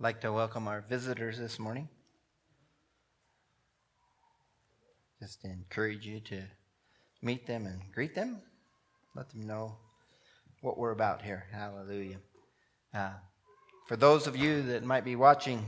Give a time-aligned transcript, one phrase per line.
[0.00, 1.88] I'd like to welcome our visitors this morning.
[5.20, 6.44] Just encourage you to
[7.20, 8.40] meet them and greet them.
[9.16, 9.74] Let them know
[10.60, 11.46] what we're about here.
[11.50, 12.18] Hallelujah.
[12.94, 13.10] Uh,
[13.88, 15.64] for those of you that might be watching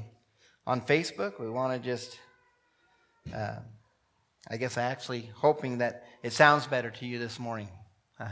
[0.64, 2.16] on Facebook, we want to just,
[3.34, 3.56] uh,
[4.48, 7.68] I guess, I actually hoping that it sounds better to you this morning.
[8.20, 8.28] Uh,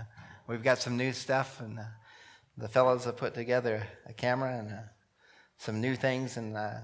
[0.47, 1.83] we've got some new stuff, and uh,
[2.57, 4.83] the fellows have put together a camera and uh,
[5.59, 6.37] some new things.
[6.37, 6.79] And uh,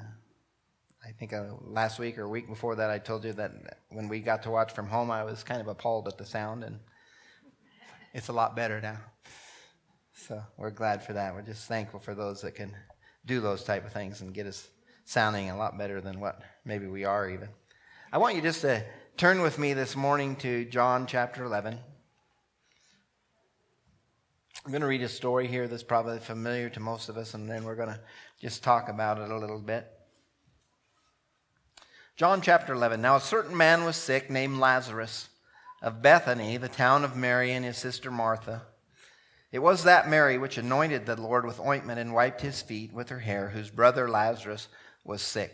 [1.04, 3.52] I think last week or week before that, I told you that
[3.90, 6.64] when we got to watch from home, I was kind of appalled at the sound,
[6.64, 6.78] and
[8.12, 8.98] it's a lot better now.
[10.12, 11.34] So we're glad for that.
[11.34, 12.74] We're just thankful for those that can
[13.26, 14.68] do those type of things and get us
[15.04, 17.48] sounding a lot better than what maybe we are even.
[18.12, 18.84] I want you just to
[19.16, 21.78] turn with me this morning to John chapter 11.
[24.64, 27.50] I'm going to read a story here that's probably familiar to most of us, and
[27.50, 28.00] then we're going to
[28.40, 29.86] just talk about it a little bit.
[32.16, 33.02] John chapter 11.
[33.02, 35.28] Now, a certain man was sick named Lazarus
[35.82, 38.62] of Bethany, the town of Mary and his sister Martha.
[39.52, 43.10] It was that Mary which anointed the Lord with ointment and wiped his feet with
[43.10, 44.68] her hair, whose brother Lazarus
[45.04, 45.52] was sick.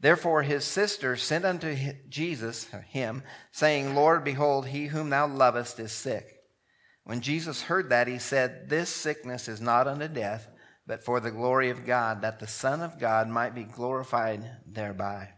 [0.00, 1.76] Therefore his sister sent unto
[2.08, 3.22] Jesus, him,
[3.52, 6.40] saying, Lord, behold, he whom thou lovest is sick.
[7.04, 10.48] When Jesus heard that, he said, This sickness is not unto death,
[10.86, 15.28] but for the glory of God, that the Son of God might be glorified thereby.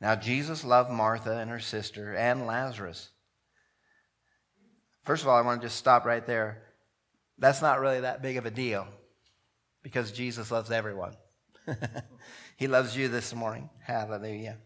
[0.00, 3.10] Now Jesus loved Martha and her sister and Lazarus.
[5.04, 6.62] First of all, I want to just stop right there.
[7.38, 8.86] That's not really that big of a deal
[9.82, 11.14] because Jesus loves everyone.
[12.56, 13.68] he loves you this morning.
[13.84, 14.58] Hallelujah.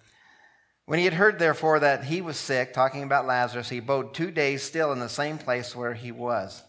[0.86, 4.30] When he had heard, therefore, that he was sick, talking about Lazarus, he abode two
[4.30, 6.62] days still in the same place where he was.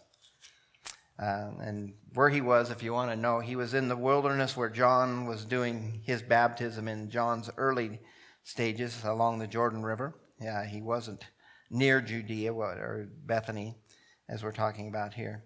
[1.18, 4.56] Uh, and where he was, if you want to know, he was in the wilderness
[4.56, 8.00] where John was doing his baptism in John's early
[8.42, 10.14] stages along the Jordan River.
[10.40, 11.24] Yeah, he wasn't
[11.70, 13.76] near Judea or Bethany,
[14.28, 15.44] as we're talking about here.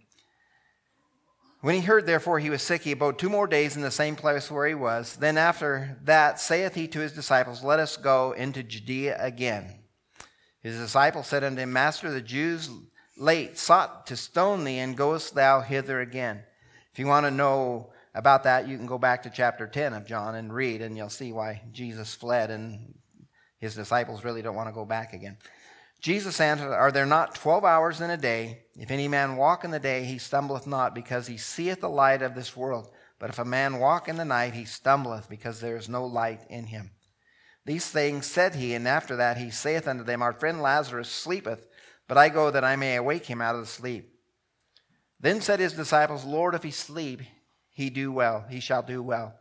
[1.60, 4.16] When he heard, therefore, he was sick, he abode two more days in the same
[4.16, 5.16] place where he was.
[5.16, 9.66] Then after that saith he to his disciples, Let us go into Judea again.
[10.62, 12.70] His disciples said unto him, Master, the Jews
[13.18, 16.42] late sought to stone thee, and goest thou hither again?
[16.92, 20.06] If you want to know about that, you can go back to chapter 10 of
[20.06, 22.94] John and read, and you'll see why Jesus fled, and
[23.58, 25.36] his disciples really don't want to go back again.
[26.00, 28.62] Jesus answered, Are there not twelve hours in a day?
[28.80, 32.22] If any man walk in the day, he stumbleth not, because he seeth the light
[32.22, 32.88] of this world.
[33.18, 36.40] But if a man walk in the night, he stumbleth, because there is no light
[36.48, 36.92] in him.
[37.66, 41.66] These things said he, and after that he saith unto them, Our friend Lazarus sleepeth,
[42.08, 44.14] but I go that I may awake him out of the sleep.
[45.20, 47.20] Then said his disciples, Lord, if he sleep,
[47.68, 49.34] he do well, he shall do well.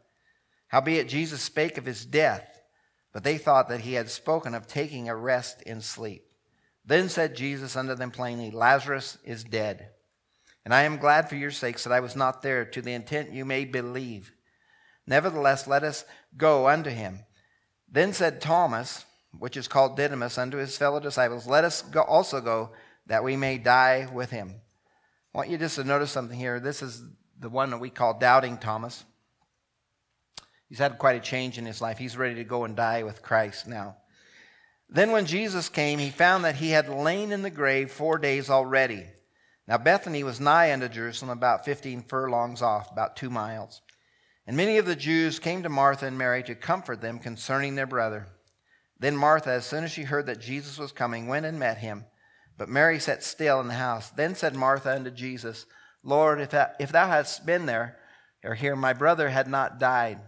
[0.67, 2.59] Howbeit Jesus spake of his death,
[3.13, 6.25] but they thought that he had spoken of taking a rest in sleep.
[6.85, 9.89] Then said Jesus unto them plainly, Lazarus is dead.
[10.65, 13.31] And I am glad for your sakes that I was not there, to the intent
[13.31, 14.33] you may believe.
[15.07, 16.05] Nevertheless, let us
[16.37, 17.21] go unto him.
[17.91, 19.05] Then said Thomas,
[19.37, 22.71] which is called Didymus, unto his fellow disciples, Let us go also go,
[23.07, 24.61] that we may die with him.
[25.33, 26.59] I want you just to notice something here.
[26.59, 27.01] This is
[27.39, 29.03] the one that we call Doubting Thomas.
[30.67, 31.97] He's had quite a change in his life.
[31.97, 33.97] He's ready to go and die with Christ now.
[34.89, 38.49] Then, when Jesus came, he found that he had lain in the grave four days
[38.49, 39.05] already.
[39.67, 43.81] Now, Bethany was nigh unto Jerusalem, about fifteen furlongs off, about two miles.
[44.47, 47.85] And many of the Jews came to Martha and Mary to comfort them concerning their
[47.85, 48.25] brother.
[48.97, 52.05] Then Martha, as soon as she heard that Jesus was coming, went and met him.
[52.57, 54.09] But Mary sat still in the house.
[54.09, 55.67] Then said Martha unto Jesus,
[56.03, 57.99] Lord, if thou, if thou hadst been there,
[58.43, 60.19] or here, my brother had not died.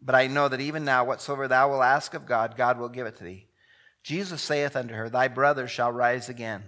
[0.00, 3.08] But I know that even now, whatsoever thou wilt ask of God, God will give
[3.08, 3.47] it to thee.
[4.08, 6.62] Jesus saith unto her, Thy brother shall rise again.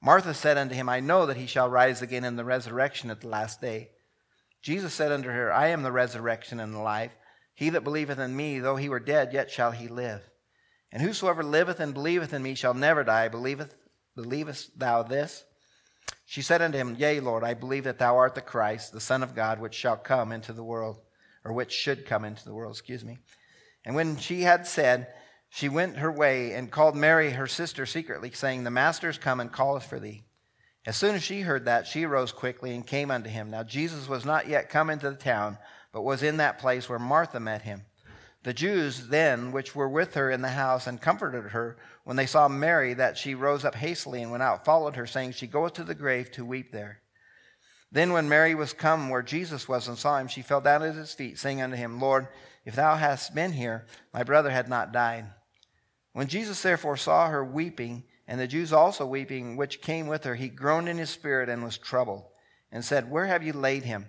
[0.00, 3.20] Martha said unto him, I know that he shall rise again in the resurrection at
[3.20, 3.90] the last day.
[4.62, 7.14] Jesus said unto her, I am the resurrection and the life.
[7.52, 10.22] He that believeth in me, though he were dead, yet shall he live.
[10.90, 13.28] And whosoever liveth and believeth in me shall never die.
[13.28, 13.74] Believeth,
[14.16, 15.44] believest thou this?
[16.24, 19.22] She said unto him, Yea, Lord, I believe that thou art the Christ, the Son
[19.22, 21.00] of God, which shall come into the world,
[21.44, 23.18] or which should come into the world, excuse me.
[23.84, 25.08] And when she had said,
[25.54, 29.38] she went her way and called Mary, her sister, secretly, saying, The Master is come
[29.38, 30.24] and calleth for thee.
[30.86, 33.50] As soon as she heard that, she arose quickly and came unto him.
[33.50, 35.58] Now Jesus was not yet come into the town,
[35.92, 37.82] but was in that place where Martha met him.
[38.44, 42.24] The Jews then, which were with her in the house, and comforted her, when they
[42.24, 45.74] saw Mary, that she rose up hastily and went out, followed her, saying, She goeth
[45.74, 47.02] to the grave to weep there.
[47.92, 50.94] Then, when Mary was come where Jesus was and saw him, she fell down at
[50.94, 52.26] his feet, saying unto him, Lord,
[52.64, 53.84] if thou hadst been here,
[54.14, 55.26] my brother had not died.
[56.12, 60.34] When Jesus therefore saw her weeping, and the Jews also weeping, which came with her,
[60.34, 62.24] he groaned in his spirit and was troubled,
[62.70, 64.06] and said, Where have you laid him?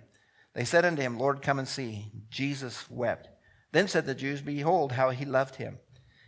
[0.54, 2.12] They said unto him, Lord, come and see.
[2.30, 3.28] Jesus wept.
[3.72, 5.78] Then said the Jews, Behold, how he loved him.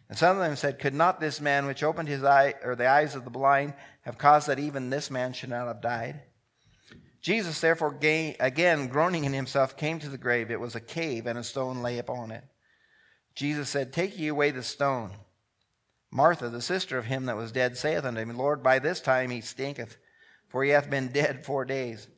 [0.09, 2.89] And some of them said, Could not this man which opened his eye or the
[2.89, 6.23] eyes of the blind have caused that even this man should not have died?
[7.21, 10.51] Jesus, therefore, again groaning in himself, came to the grave.
[10.51, 12.45] It was a cave, and a stone lay upon it.
[13.35, 15.11] Jesus said, Take ye away the stone.
[16.11, 19.31] Martha, the sister of him that was dead, saith unto him, Lord, by this time
[19.31, 19.97] he stinketh,
[20.49, 22.09] for he hath been dead four days.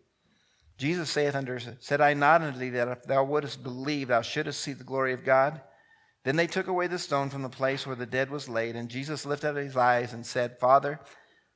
[0.77, 4.23] Jesus saith unto her, Said I not unto thee that if thou wouldest believe, thou
[4.23, 5.61] shouldest see the glory of God?
[6.25, 8.89] Then they took away the stone from the place where the dead was laid, and
[8.89, 11.01] Jesus lifted up his eyes and said, Father,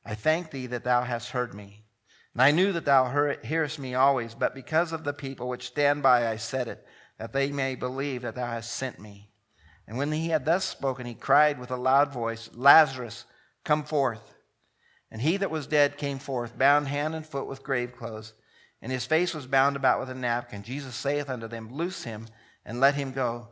[0.04, 1.84] I thank thee that thou hast heard me.
[2.32, 6.02] And I knew that thou hearest me always, but because of the people which stand
[6.02, 6.86] by, I said it,
[7.18, 9.31] that they may believe that thou hast sent me.
[9.86, 13.24] And when he had thus spoken, he cried with a loud voice, Lazarus,
[13.64, 14.34] come forth.
[15.10, 18.32] And he that was dead came forth, bound hand and foot with grave clothes,
[18.80, 20.62] and his face was bound about with a napkin.
[20.62, 22.26] Jesus saith unto them, Loose him,
[22.64, 23.48] and let him go.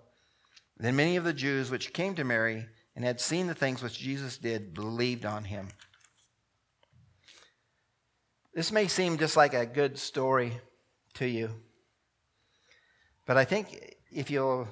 [0.77, 2.67] Then many of the Jews which came to Mary
[2.97, 5.69] and had seen the things which Jesus did believed on him.
[8.55, 10.59] This may seem just like a good story
[11.15, 11.50] to you,
[13.27, 14.67] but I think if you'll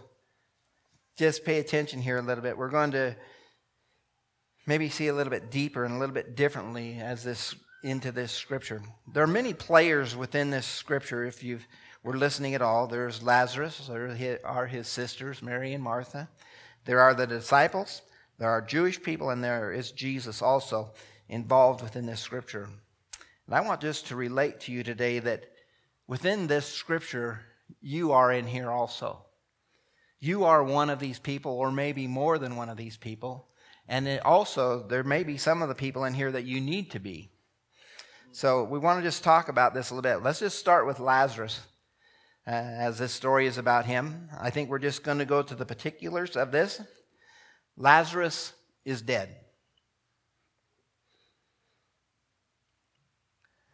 [1.18, 3.16] just pay attention here a little bit, we're going to
[4.66, 8.32] maybe see a little bit deeper and a little bit differently as this into this
[8.32, 8.82] scripture.
[9.12, 11.24] There are many players within this scripture.
[11.24, 11.60] If you
[12.02, 16.28] were listening at all, there's Lazarus, there are his sisters, Mary and Martha.
[16.84, 18.02] There are the disciples,
[18.38, 20.92] there are Jewish people, and there is Jesus also
[21.28, 22.68] involved within this scripture.
[23.46, 25.44] And I want just to relate to you today that
[26.06, 27.40] within this scripture,
[27.80, 29.24] you are in here also.
[30.20, 33.48] You are one of these people, or maybe more than one of these people.
[33.86, 36.98] And also, there may be some of the people in here that you need to
[36.98, 37.30] be.
[38.32, 40.22] So, we want to just talk about this a little bit.
[40.22, 41.60] Let's just start with Lazarus,
[42.46, 44.28] uh, as this story is about him.
[44.38, 46.82] I think we're just going to go to the particulars of this.
[47.76, 48.52] Lazarus
[48.84, 49.36] is dead.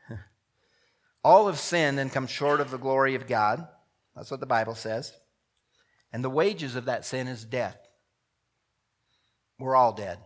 [1.25, 3.67] All have sinned and come short of the glory of God.
[4.15, 5.13] That's what the Bible says.
[6.15, 7.77] And the wages of that sin is death.
[9.59, 10.17] We're all dead.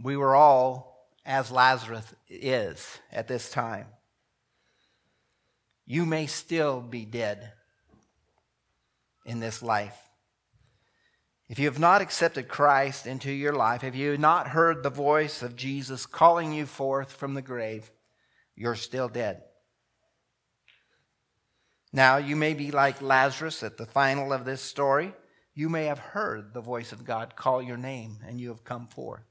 [0.00, 3.86] We were all as Lazarus is at this time.
[5.86, 7.52] You may still be dead
[9.26, 9.98] in this life.
[11.48, 14.90] If you have not accepted Christ into your life, if you have not heard the
[14.90, 17.90] voice of Jesus calling you forth from the grave,
[18.54, 19.42] you're still dead.
[21.92, 25.14] Now, you may be like Lazarus at the final of this story.
[25.54, 28.86] You may have heard the voice of God call your name and you have come
[28.88, 29.24] forth.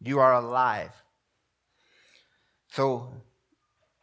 [0.00, 0.90] You are alive.
[2.70, 3.12] So,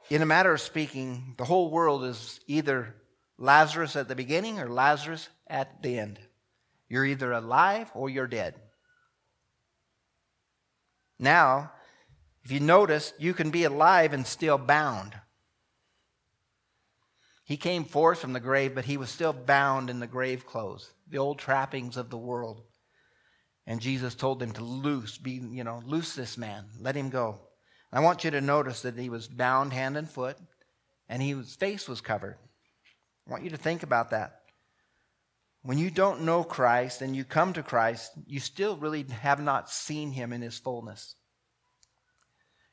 [0.09, 2.95] in a matter of speaking, the whole world is either
[3.37, 6.19] Lazarus at the beginning or Lazarus at the end.
[6.87, 8.55] You're either alive or you're dead.
[11.19, 11.71] Now,
[12.43, 15.13] if you notice, you can be alive and still bound.
[17.49, 20.91] He came forth from the grave, but he was still bound in the grave clothes,
[21.09, 22.61] the old trappings of the world.
[23.65, 27.39] And Jesus told them to loose, be, you know, loose this man, let him go.
[27.91, 30.37] I want you to notice that he was bound hand and foot,
[31.09, 32.37] and his face was covered.
[33.27, 34.41] I want you to think about that.
[35.63, 39.71] When you don't know Christ and you come to Christ, you still really have not
[39.71, 41.15] seen him in his fullness.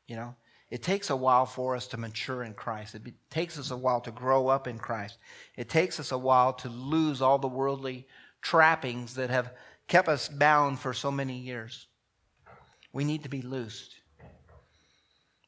[0.06, 0.34] You know,
[0.70, 2.94] it takes a while for us to mature in Christ.
[2.94, 5.18] It takes us a while to grow up in Christ.
[5.56, 8.06] It takes us a while to lose all the worldly
[8.42, 9.52] trappings that have
[9.86, 11.86] kept us bound for so many years.
[12.92, 13.94] We need to be loosed.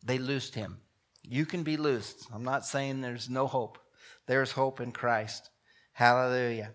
[0.05, 0.79] They loosed him.
[1.23, 2.27] You can be loosed.
[2.33, 3.79] I'm not saying there's no hope.
[4.27, 5.51] There's hope in Christ.
[5.93, 6.73] Hallelujah.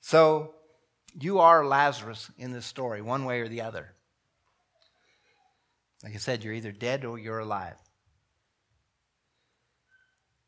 [0.00, 0.54] So,
[1.18, 3.95] you are Lazarus in this story, one way or the other.
[6.04, 7.76] Like I said, you're either dead or you're alive.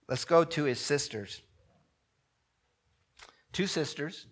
[0.08, 1.42] Let's go to his sisters.
[3.52, 4.26] Two sisters.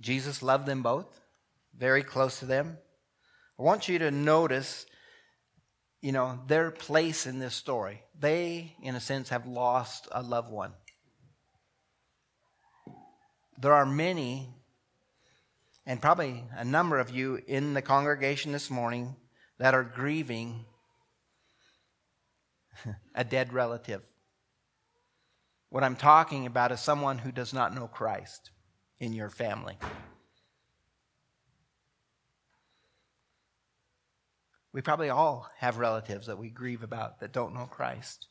[0.00, 1.20] Jesus loved them both,
[1.76, 2.78] very close to them.
[3.58, 4.86] I want you to notice,
[6.00, 8.02] you know, their place in this story.
[8.18, 10.72] They, in a sense, have lost a loved one.
[13.58, 14.48] There are many
[15.86, 19.16] and probably a number of you in the congregation this morning
[19.58, 20.64] that are grieving
[23.14, 24.02] a dead relative.
[25.70, 28.50] What I'm talking about is someone who does not know Christ
[28.98, 29.78] in your family.
[34.72, 38.26] We probably all have relatives that we grieve about that don't know Christ.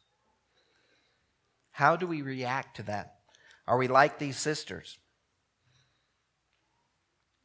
[1.72, 3.15] How do we react to that?
[3.68, 4.98] Are we like these sisters?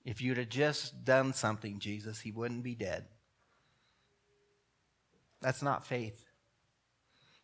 [0.04, 3.06] If you'd have just done something, Jesus, he wouldn't be dead.
[5.40, 6.25] That's not faith.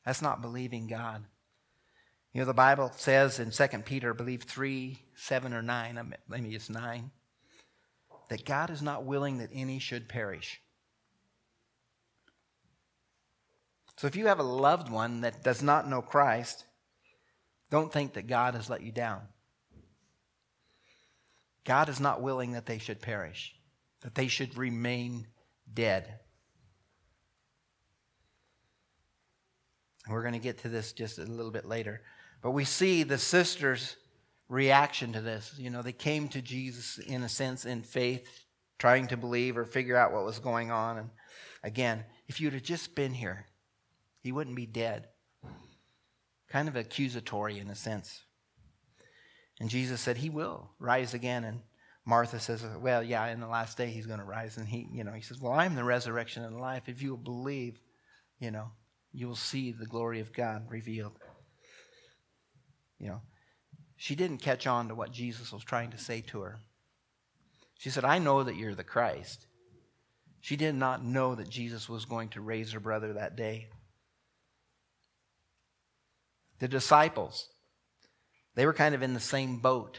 [0.05, 1.25] That's not believing God.
[2.33, 6.55] You know, the Bible says in 2 Peter, I believe 3, 7, or 9, maybe
[6.55, 7.11] it's 9,
[8.29, 10.61] that God is not willing that any should perish.
[13.97, 16.65] So if you have a loved one that does not know Christ,
[17.71, 19.23] don't think that God has let you down.
[21.65, 23.55] God is not willing that they should perish,
[24.03, 25.27] that they should remain
[25.73, 26.21] dead.
[30.09, 32.03] We're going to get to this just a little bit later.
[32.43, 33.97] But we see the sisters'
[34.49, 35.55] reaction to this.
[35.59, 38.27] You know, they came to Jesus, in a sense, in faith,
[38.79, 40.99] trying to believe or figure out what was going on.
[40.99, 41.11] And
[41.63, 43.47] again, if you'd have just been here,
[44.23, 45.09] he wouldn't be dead.
[46.49, 48.23] Kind of accusatory in a sense.
[49.61, 51.45] And Jesus said, He will rise again.
[51.45, 51.61] And
[52.07, 54.57] Martha says, Well, yeah, in the last day he's going to rise.
[54.57, 56.89] And he, you know, he says, Well, I'm the resurrection and life.
[56.89, 57.79] If you will believe,
[58.41, 58.73] you know,
[59.13, 61.19] you will see the glory of God revealed.
[62.99, 63.21] You know,
[63.97, 66.61] she didn't catch on to what Jesus was trying to say to her.
[67.79, 69.47] She said, I know that you're the Christ.
[70.41, 73.69] She did not know that Jesus was going to raise her brother that day.
[76.61, 77.49] The disciples,
[78.55, 79.99] they were kind of in the same boat.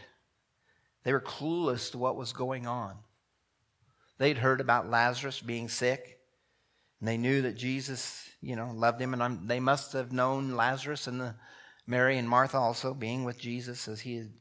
[1.04, 2.98] They were clueless to what was going on.
[4.18, 6.20] They'd heard about Lazarus being sick,
[7.00, 11.08] and they knew that Jesus, you know, loved him, and they must have known Lazarus
[11.08, 11.36] and the
[11.88, 14.32] Mary and Martha also being with Jesus as he had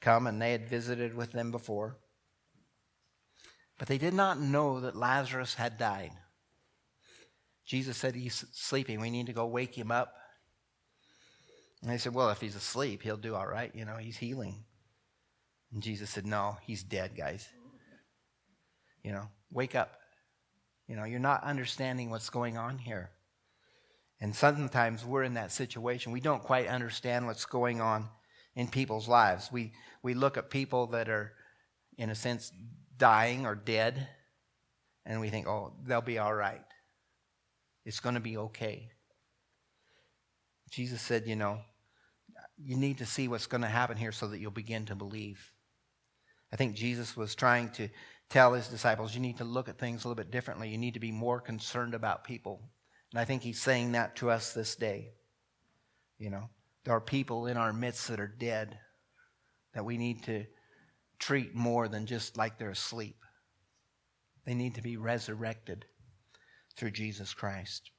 [0.00, 1.98] come and they had visited with them before.
[3.78, 6.12] But they did not know that Lazarus had died.
[7.66, 9.00] Jesus said he's sleeping.
[9.00, 10.14] We need to go wake him up.
[11.84, 13.70] And they said, Well, if he's asleep, he'll do all right.
[13.74, 14.64] You know, he's healing.
[15.70, 17.46] And Jesus said, No, he's dead, guys.
[19.02, 19.92] You know, wake up.
[20.88, 23.10] You know, you're not understanding what's going on here.
[24.18, 26.10] And sometimes we're in that situation.
[26.10, 28.08] We don't quite understand what's going on
[28.56, 29.50] in people's lives.
[29.52, 29.72] We,
[30.02, 31.32] we look at people that are,
[31.98, 32.50] in a sense,
[32.96, 34.08] dying or dead,
[35.04, 36.64] and we think, oh, they'll be all right.
[37.84, 38.88] It's going to be okay.
[40.70, 41.60] Jesus said, you know,
[42.64, 45.52] you need to see what's going to happen here so that you'll begin to believe.
[46.52, 47.88] I think Jesus was trying to
[48.30, 50.68] tell his disciples, you need to look at things a little bit differently.
[50.68, 52.62] You need to be more concerned about people.
[53.12, 55.10] And I think he's saying that to us this day.
[56.18, 56.48] You know,
[56.84, 58.78] there are people in our midst that are dead
[59.74, 60.46] that we need to
[61.18, 63.16] treat more than just like they're asleep.
[64.46, 65.84] They need to be resurrected
[66.76, 67.90] through Jesus Christ.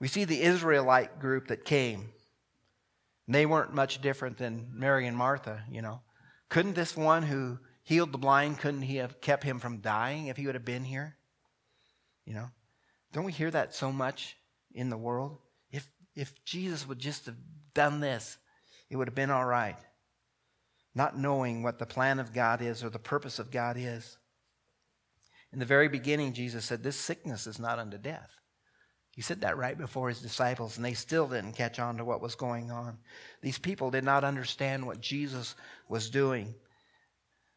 [0.00, 2.10] We see the Israelite group that came.
[3.28, 6.00] They weren't much different than Mary and Martha, you know.
[6.48, 10.36] Couldn't this one who healed the blind, couldn't he have kept him from dying if
[10.36, 11.16] he would have been here?
[12.24, 12.50] You know.
[13.12, 14.36] Don't we hear that so much
[14.74, 15.38] in the world?
[15.70, 17.36] If if Jesus would just have
[17.74, 18.38] done this,
[18.90, 19.76] it would have been all right.
[20.94, 24.16] Not knowing what the plan of God is or the purpose of God is.
[25.52, 28.40] In the very beginning, Jesus said, This sickness is not unto death.
[29.16, 32.20] He said that right before his disciples, and they still didn't catch on to what
[32.20, 32.98] was going on.
[33.40, 35.54] These people did not understand what Jesus
[35.88, 36.54] was doing.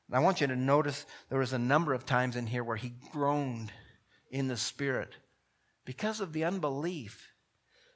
[0.08, 2.78] And I want you to notice there was a number of times in here where
[2.78, 3.74] he groaned
[4.32, 5.18] in the Spirit
[5.84, 7.28] because of the unbelief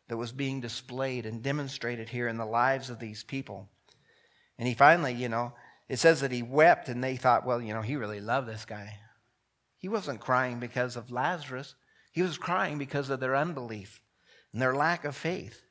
[0.09, 3.69] that was being displayed and demonstrated here in the lives of these people.
[4.57, 5.53] And he finally, you know,
[5.87, 8.65] it says that he wept, and they thought, well, you know, he really loved this
[8.65, 8.99] guy.
[9.77, 11.75] He wasn't crying because of Lazarus.
[12.13, 13.99] He was crying because of their unbelief
[14.53, 15.61] and their lack of faith.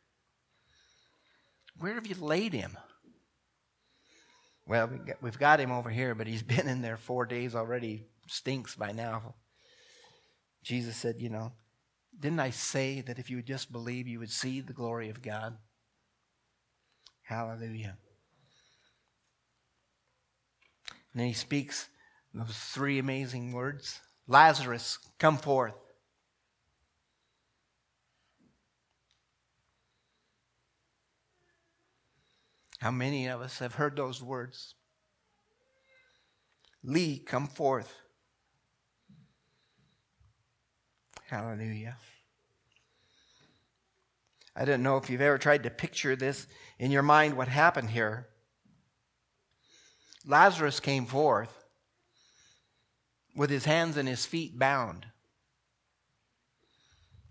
[1.78, 2.76] Where have you laid him?
[4.66, 8.06] Well, we've got him over here, but he's been in there four days already.
[8.26, 9.34] Stinks by now.
[10.62, 11.52] Jesus said, You know,
[12.18, 15.22] didn't I say that if you would just believe, you would see the glory of
[15.22, 15.56] God?
[17.22, 17.96] Hallelujah.
[21.12, 21.88] And then he speaks
[22.34, 25.74] those three amazing words Lazarus, come forth.
[32.82, 34.74] How many of us have heard those words?
[36.82, 37.94] Lee, come forth.
[41.28, 41.96] Hallelujah.
[44.56, 46.48] I don't know if you've ever tried to picture this
[46.80, 48.26] in your mind what happened here.
[50.26, 51.64] Lazarus came forth
[53.36, 55.06] with his hands and his feet bound.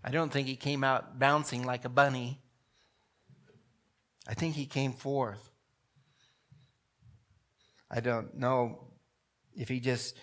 [0.02, 2.40] I don't think he came out bouncing like a bunny.
[4.28, 5.50] I think he came forth.
[7.90, 8.86] I don't know
[9.54, 10.16] if he just,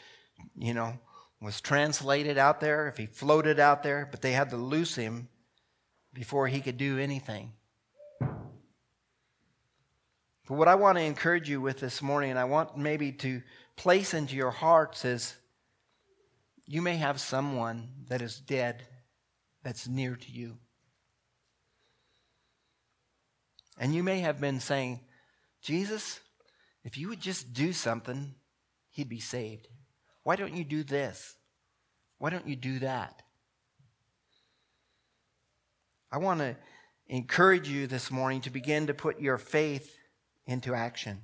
[0.57, 0.97] you know,
[1.41, 5.27] was translated out there, if he floated out there, but they had to loose him
[6.13, 7.53] before he could do anything.
[8.19, 13.43] But what I want to encourage you with this morning, and I want maybe to
[13.75, 15.35] place into your hearts is
[16.65, 18.83] you may have someone that is dead
[19.63, 20.57] that's near to you.
[23.79, 24.99] And you may have been saying,
[25.61, 26.19] Jesus,
[26.83, 28.35] if you would just do something,
[28.91, 29.69] he'd be saved.
[30.23, 31.35] Why don't you do this?
[32.17, 33.23] Why don't you do that?
[36.11, 36.57] I want to
[37.07, 39.95] encourage you this morning to begin to put your faith
[40.45, 41.21] into action.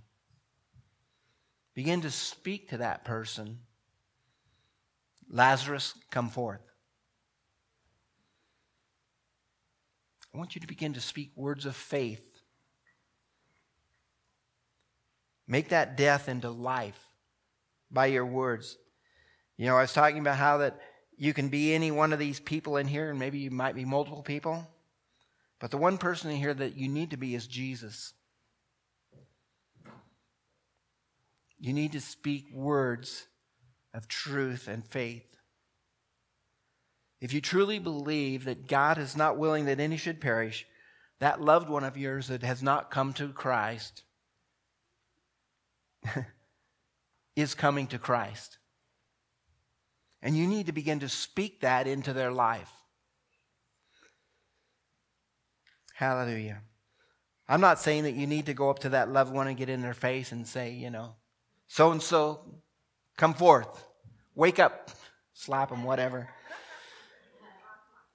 [1.74, 3.60] Begin to speak to that person.
[5.30, 6.62] Lazarus, come forth.
[10.34, 12.35] I want you to begin to speak words of faith.
[15.48, 17.00] Make that death into life
[17.92, 18.78] by your words.
[19.58, 20.80] You know, I was talking about how that
[21.18, 23.86] you can be any one of these people in here, and maybe you might be
[23.86, 24.68] multiple people.
[25.60, 28.14] But the one person in here that you need to be is Jesus.
[31.58, 33.28] You need to speak words
[33.94, 35.26] of truth and faith.
[37.22, 40.68] If you truly believe that God is not willing that any should perish,
[41.20, 44.04] that loved one of yours that has not come to Christ
[47.36, 48.58] is coming to Christ.
[50.22, 52.72] And you need to begin to speak that into their life.
[55.94, 56.62] Hallelujah.
[57.48, 59.70] I'm not saying that you need to go up to that loved one and get
[59.70, 61.16] in their face and say, you know,
[61.68, 62.42] so and so,
[63.18, 63.86] come forth,
[64.34, 64.92] wake up,
[65.34, 66.30] slap them, whatever.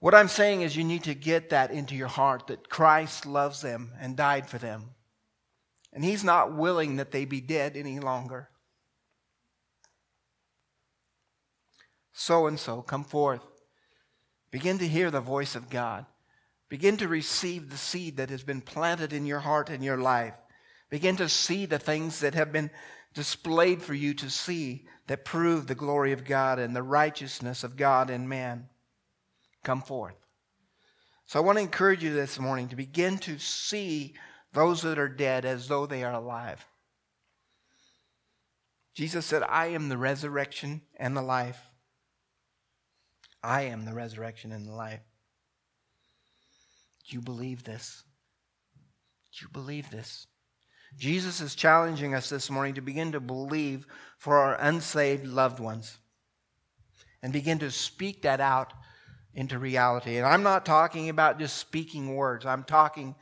[0.01, 3.61] What I'm saying is, you need to get that into your heart that Christ loves
[3.61, 4.95] them and died for them.
[5.93, 8.49] And He's not willing that they be dead any longer.
[12.13, 13.47] So and so, come forth.
[14.51, 16.07] Begin to hear the voice of God.
[16.69, 20.37] Begin to receive the seed that has been planted in your heart and your life.
[20.91, 22.71] Begin to see the things that have been
[23.15, 27.77] displayed for you to see that prove the glory of God and the righteousness of
[27.77, 28.69] God in man.
[29.65, 30.15] Come forth.
[31.27, 34.15] So I want to encourage you this morning to begin to see
[34.53, 36.65] those that are dead as though they are alive.
[38.95, 41.61] Jesus said, I am the resurrection and the life.
[43.43, 45.01] I am the resurrection and the life.
[47.09, 48.05] Do you believe this?
[49.33, 50.27] Do you believe this?
[50.97, 53.87] Jesus is challenging us this morning to begin to believe
[54.19, 55.99] for our unsaved loved ones
[57.23, 58.73] and begin to speak that out
[59.35, 60.17] into reality.
[60.17, 63.15] And I'm not talking about just speaking words, I'm talking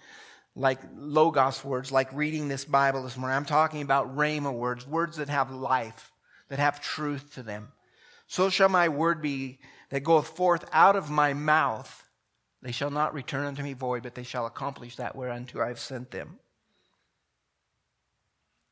[0.58, 3.36] like Logos words, like reading this Bible this morning.
[3.36, 6.10] I'm talking about Rhema words, words that have life,
[6.48, 7.68] that have truth to them.
[8.26, 12.04] So shall my word be that goeth forth out of my mouth.
[12.60, 15.78] They shall not return unto me void, but they shall accomplish that whereunto I have
[15.78, 16.40] sent them.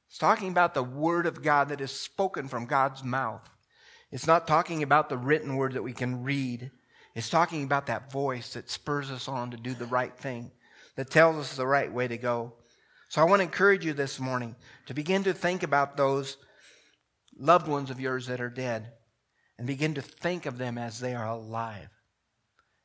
[0.09, 3.49] It's talking about the word of God that is spoken from God's mouth.
[4.11, 6.71] It's not talking about the written word that we can read.
[7.15, 10.51] It's talking about that voice that spurs us on to do the right thing,
[10.97, 12.55] that tells us the right way to go.
[13.09, 14.57] So I want to encourage you this morning
[14.87, 16.37] to begin to think about those
[17.39, 18.93] loved ones of yours that are dead
[19.59, 21.89] and begin to think of them as they are alive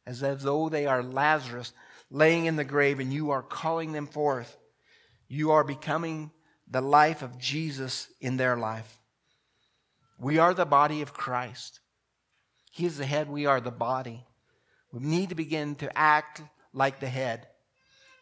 [0.06, 1.74] as though they are Lazarus
[2.10, 4.58] laying in the grave and you are calling them forth.
[5.28, 6.32] You are becoming
[6.70, 9.00] the life of Jesus in their life.
[10.20, 11.80] We are the body of Christ.
[12.72, 14.26] He is the head, we are the body.
[14.92, 16.42] We need to begin to act
[16.74, 17.48] like the head.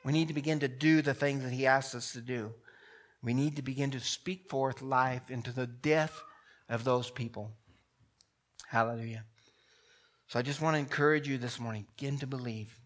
[0.03, 2.53] We need to begin to do the things that He asks us to do.
[3.21, 6.21] We need to begin to speak forth life into the death
[6.69, 7.51] of those people.
[8.67, 9.25] Hallelujah.
[10.27, 12.79] So I just want to encourage you this morning begin to believe.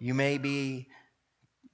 [0.00, 0.88] You may be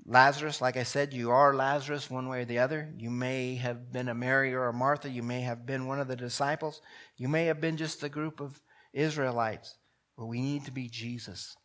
[0.04, 2.92] Lazarus, like I said, you are Lazarus one way or the other.
[2.96, 5.08] You may have been a Mary or a Martha.
[5.08, 6.82] You may have been one of the disciples.
[7.16, 8.60] You may have been just a group of
[8.92, 9.76] Israelites.
[10.18, 11.56] But we need to be Jesus.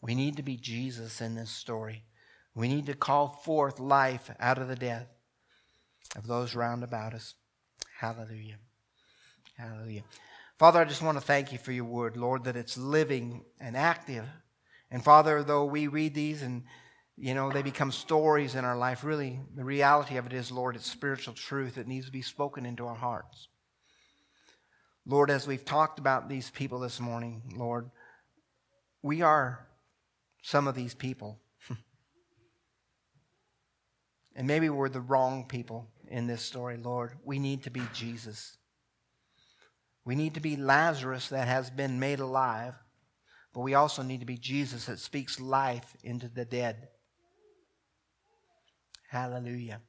[0.00, 2.04] We need to be Jesus in this story.
[2.54, 5.08] We need to call forth life out of the death
[6.16, 7.34] of those round about us.
[7.98, 8.58] Hallelujah.
[9.56, 10.04] Hallelujah.
[10.58, 13.76] Father, I just want to thank you for your word, Lord, that it's living and
[13.76, 14.24] active
[14.90, 16.64] And Father, though we read these and
[17.20, 19.02] you know, they become stories in our life.
[19.02, 22.64] Really, the reality of it is, Lord, it's spiritual truth that needs to be spoken
[22.64, 23.48] into our hearts.
[25.04, 27.90] Lord, as we've talked about these people this morning, Lord,
[29.02, 29.66] we are
[30.42, 31.40] some of these people.
[34.36, 37.12] and maybe we're the wrong people in this story, Lord.
[37.24, 38.56] We need to be Jesus.
[40.04, 42.74] We need to be Lazarus that has been made alive,
[43.52, 46.88] but we also need to be Jesus that speaks life into the dead.
[49.08, 49.80] Hallelujah.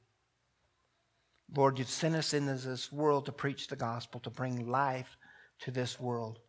[1.56, 5.18] Lord, you've sent us into this world to preach the gospel, to bring life
[5.62, 6.40] to this world.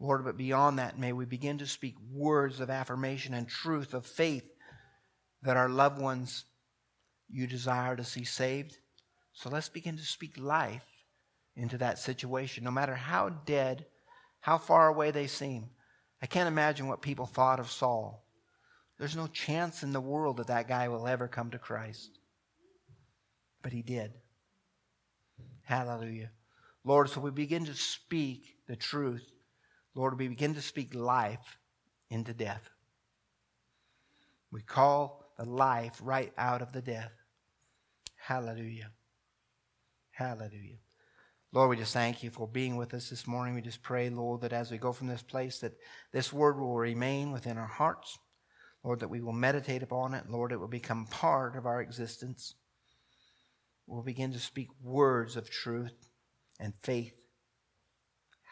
[0.00, 4.06] Lord, but beyond that, may we begin to speak words of affirmation and truth of
[4.06, 4.50] faith
[5.42, 6.46] that our loved ones
[7.28, 8.78] you desire to see saved.
[9.34, 10.86] So let's begin to speak life
[11.54, 13.84] into that situation, no matter how dead,
[14.40, 15.68] how far away they seem.
[16.22, 18.24] I can't imagine what people thought of Saul.
[18.98, 22.18] There's no chance in the world that that guy will ever come to Christ.
[23.62, 24.12] But he did.
[25.62, 26.30] Hallelujah.
[26.84, 29.30] Lord, so we begin to speak the truth.
[29.94, 31.58] Lord, we begin to speak life
[32.10, 32.68] into death.
[34.52, 37.12] We call the life right out of the death.
[38.16, 38.90] Hallelujah.
[40.10, 40.78] Hallelujah.
[41.52, 43.54] Lord, we just thank you for being with us this morning.
[43.54, 45.72] We just pray, Lord, that as we go from this place, that
[46.12, 48.18] this word will remain within our hearts.
[48.84, 50.30] Lord, that we will meditate upon it.
[50.30, 52.54] Lord, it will become part of our existence.
[53.86, 56.08] We'll begin to speak words of truth
[56.60, 57.14] and faith.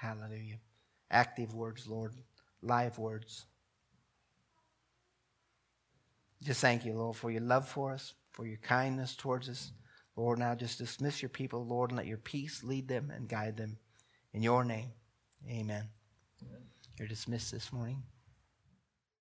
[0.01, 0.59] Hallelujah.
[1.11, 2.15] Active words, Lord,
[2.63, 3.47] live words.
[6.43, 9.73] Just thank you, Lord, for your love for us, for your kindness towards us.
[10.17, 13.57] Lord, now just dismiss your people, Lord, and let your peace lead them and guide
[13.57, 13.79] them.
[14.33, 14.91] In your name,
[15.49, 15.89] amen.
[16.43, 16.63] amen.
[16.99, 18.03] You're dismissed this morning.